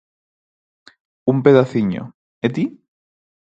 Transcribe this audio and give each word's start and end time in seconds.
–Un 1.27 1.37
pedaciño, 1.45 2.03
¿e 2.45 2.47
ti? 2.55 2.65